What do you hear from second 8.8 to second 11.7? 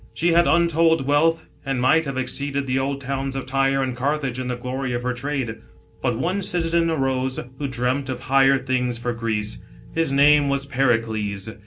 for Greece. His name was Pericles.